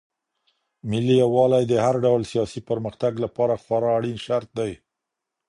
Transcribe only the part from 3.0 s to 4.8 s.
لپاره خورا اړين شرط دی.